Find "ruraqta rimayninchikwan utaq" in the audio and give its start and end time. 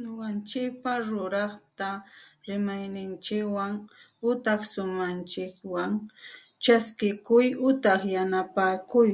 1.10-4.60